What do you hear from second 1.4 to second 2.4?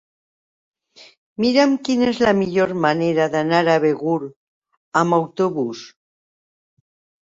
Mira'm quina és la